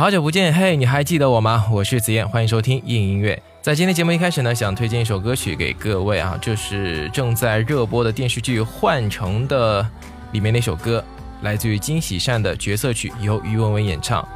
[0.00, 1.66] 好久不见，嘿，你还记得我吗？
[1.70, 3.38] 我是子燕，欢迎收听硬音乐。
[3.60, 9.86] 在今天节目一开始呢，想推荐一首歌曲给各位啊，就是正在热播的电视剧《幻城》的
[10.32, 11.04] 里面那首歌，
[11.42, 14.26] 来自于金喜善的角色曲，由于文文演唱。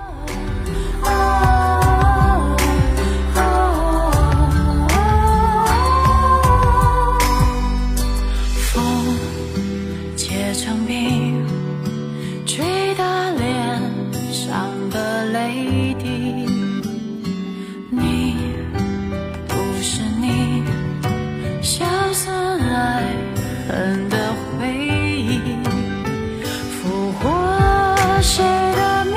[24.58, 25.40] 回忆，
[26.70, 27.22] 俘获
[28.20, 29.14] 谁的命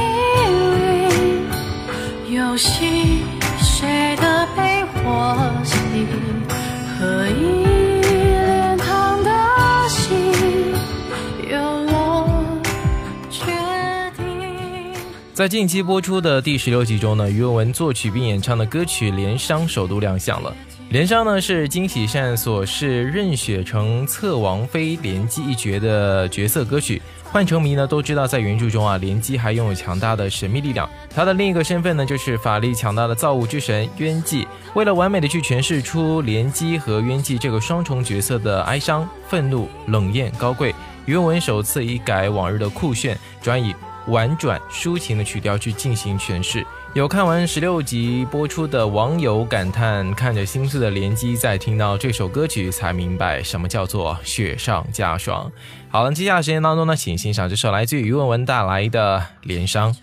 [15.33, 20.51] 在近期播出的第十六集中呢，于文文作曲并演唱的歌曲《连殇》首度亮相了。
[20.89, 27.01] 《连殇》呢是金喜善所饰任雪成侧王妃莲姬一角的角色歌曲。
[27.25, 30.89] 幻城迷呢都知道，在原著中啊，莲姬还拥有强大的神秘力量。
[31.13, 34.47] 她的另一个身份呢，就是法力强大的造物之神渊纪。
[34.75, 40.73] 为了完美的去诠释出莲姬和渊纪这个双重角色的哀伤、愤怒、冷艳、高贵，
[41.05, 43.75] 原文文首次以改往日的酷炫，转以。
[44.07, 55.51] 婉转抒情的曲调去进行诠释，有看完十六集播出的网友感叹：看着心碎的联机，在听到这首歌曲才明白什么叫做雪上加霜。
[55.89, 59.93] 好了，接下来时间当中呢，请欣赏这首来自于于文文带来的《连伤》。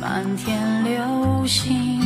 [0.00, 2.00] 满天流星，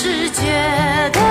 [0.00, 0.44] 世界
[1.12, 1.27] 的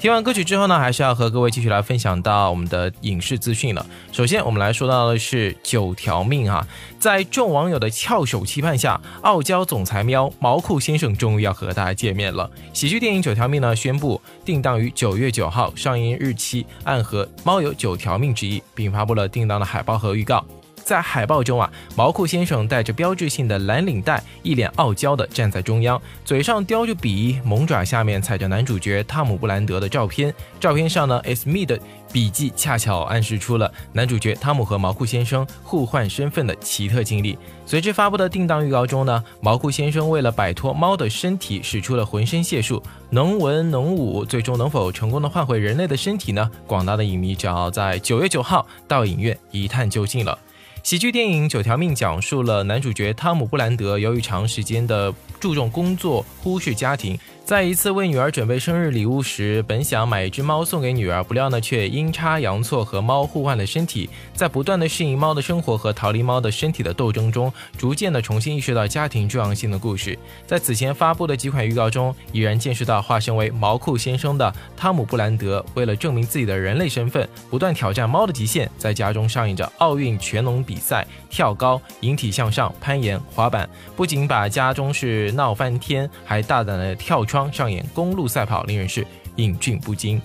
[0.00, 3.84] 听完歌曲之后呢，还是要和各位继续来分享到我们的影视资讯了。
[4.10, 6.66] 首先，我们来说到的是《九条命》哈，
[6.98, 12.50] 在众网友的翘首期盼下，傲娇总裁喵毛裤先生终于要和大家见面了。
[12.72, 20.42] 喜剧电影《九条命》呢，宣布定档于九月九号上映日期，暗合猫有九条命之意，并发布了定档的海报和预告。
[20.90, 30.34] 在海报中啊，毛裤先生带着标志性的蓝领带，一脸傲娇的站在中央，嘴上叼着笔，猛爪下面踩着男主角汤姆布兰德的照片。
[30.58, 31.78] 照片上呢，is me 的
[32.12, 37.38] 笔记恰巧暗示出了男主角汤姆和毛裤先生互换身份的奇特经历。
[37.64, 46.50] 随之发布的定档预告中呢，毛裤先生为了摆脱猫的身体，使出了浑身解数，能文能武，最终能否成功的换回人类的身体呢？
[46.66, 50.36] 广大的影迷只要在九月九号到影院一探究竟了。
[50.82, 57.18] 喜剧电影《九条命》讲述了男主角汤姆·布兰德由于长时间的注重工作，忽视家庭。
[57.50, 64.08] 在一次为女儿准备生日礼物时，本想买一只猫送给女儿，不料呢却阴差阳错和猫互换了身体。
[64.32, 70.16] 在不断的适应猫的生活和逃离猫的身体的斗争中，逐渐的重新意识到家庭重要性的故事。
[70.46, 87.39] 在此前发布的几款预告中，已然见识到化身为毛裤先生的汤姆·布兰德，为了证明自己的人类身份，不断挑战猫的极限，在家中上演着奥运全能比赛、跳高、引体向上、攀岩、滑板，不仅把家中是闹翻天，还大胆的跳窗。
[87.52, 89.06] 上演公路赛跑，令人是
[89.36, 90.20] 忍俊不禁。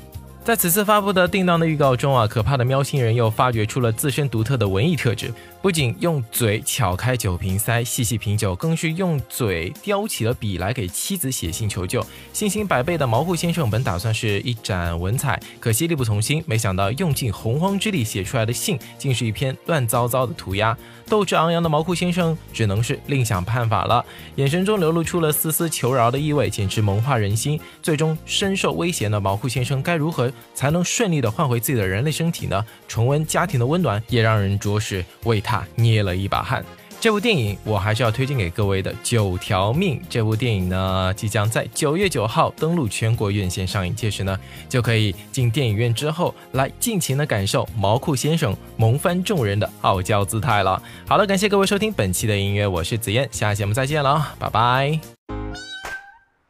[0.46, 12.06] 在此次发布的定档的预告中啊，可怕的喵星人又发掘出了自身独特的文艺特质，不仅用嘴撬开酒瓶塞细细品酒，更是用嘴叼起了笔来给妻子写信求救。
[12.32, 20.78] 信心百倍的毛裤先生本打算是一展文采，可惜力不从心，没想到用尽洪荒之力写出来的信，竟是一篇乱糟糟的涂鸦。
[21.08, 24.04] 斗志昂扬的毛裤先生只能是另想办法了，
[24.36, 27.60] 眼神中流露出了丝丝求饶的意味，简直萌化人心。
[27.82, 32.66] 最终深受威胁的毛裤先生该如何才能顺利的换回自己的人类身体呢？
[32.88, 36.64] 重温家庭的温暖，也让人着实为他捏了一把汗。
[36.98, 40.00] 这部电影我还是要推荐给各位的《九条命》。
[40.10, 50.82] 这部电影呢，即将在九月九号登陆全国院线上映，届时呢，就可以进电影院之后来尽情的感受毛裤先生萌翻众人的傲娇姿态了。
[51.08, 55.15] 好了，感谢各位收听本期的音乐，我是紫燕，下期节目再见了，拜拜。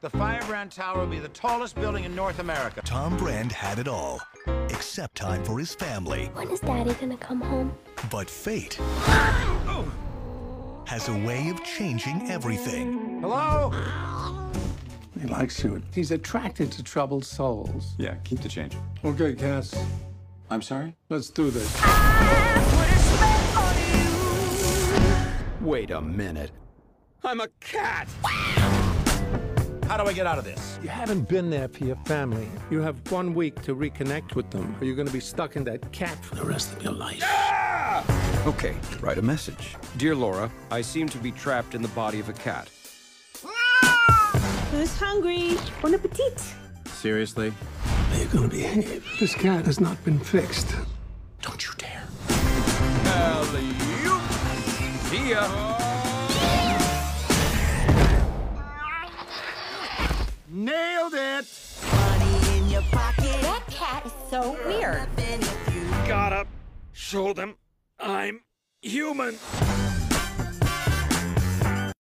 [0.06, 2.80] The Firebrand Tower will be the tallest building in North America.
[2.86, 4.22] Tom Brand had it all,
[4.70, 6.30] except time for his family.
[6.36, 7.76] When is Daddy gonna come home?
[8.12, 8.76] But fate.
[10.86, 13.20] has a way of changing everything.
[13.20, 13.74] Hello?
[15.20, 15.82] He likes you.
[15.92, 17.96] He's attracted to troubled souls.
[17.98, 18.78] Yeah, keep the change.
[19.04, 19.74] Okay, Cass.
[20.52, 20.96] I'm sorry?
[21.10, 21.82] Let's do this.
[25.62, 26.52] Wait a minute.
[27.24, 28.08] I'm a cat!
[29.88, 30.80] How do I get out of this?
[30.82, 32.50] You haven't been there for your family.
[32.72, 35.64] You have one week to reconnect with them, or you're going to be stuck in
[35.66, 37.24] that cat for the rest of your life.
[38.48, 39.76] Okay, write a message.
[39.98, 42.68] Dear Laura, I seem to be trapped in the body of a cat.
[44.72, 45.56] Who's hungry?
[45.82, 46.44] Bon appetit.
[46.88, 47.54] Seriously?
[48.12, 49.06] Are you gonna behave?
[49.20, 50.76] This cat has not been fixed.
[51.42, 52.04] Don't you dare.
[53.06, 54.22] Alley-oop.
[55.10, 55.95] See ya.
[60.56, 61.46] Nailed it!
[61.92, 63.42] Money in your pocket.
[63.42, 65.06] That cat is so weird.
[66.08, 66.48] Gotta
[66.94, 67.58] show them
[68.00, 68.40] I'm
[68.82, 69.38] human.